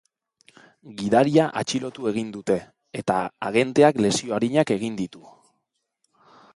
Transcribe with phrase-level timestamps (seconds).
[1.01, 2.57] Gidaria atxilotu egin dute,
[3.03, 5.27] eta agenteak lesio arinak egin ditu.